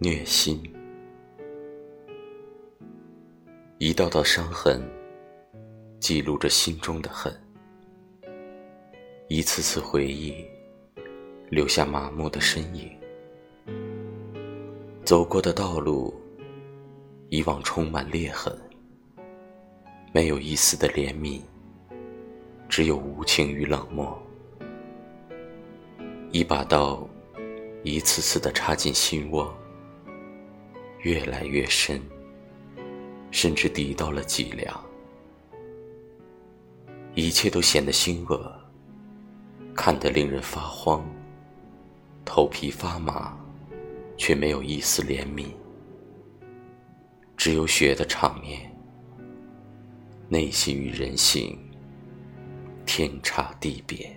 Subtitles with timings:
[0.00, 0.62] 虐心，
[3.78, 4.80] 一道道伤痕
[5.98, 7.36] 记录着心中的恨，
[9.26, 10.46] 一次次回忆
[11.50, 12.88] 留下麻木的身影。
[15.04, 16.14] 走过的道路，
[17.28, 18.56] 以往充满裂痕，
[20.14, 21.42] 没有一丝的怜悯，
[22.68, 24.16] 只有无情与冷漠。
[26.30, 27.04] 一把刀，
[27.82, 29.52] 一次次的插进心窝。
[31.02, 32.00] 越来越深，
[33.30, 34.84] 甚至抵到了脊梁，
[37.14, 38.52] 一切都显得腥恶，
[39.74, 41.04] 看得令人发慌，
[42.24, 43.38] 头皮发麻，
[44.16, 45.46] 却没有一丝怜悯，
[47.36, 48.70] 只有血的场面，
[50.28, 51.56] 内心与人性
[52.84, 54.14] 天差地别。